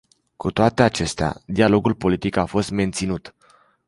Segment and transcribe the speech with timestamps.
[0.35, 3.35] Cu toate acestea, dialogul politic a fost menținut.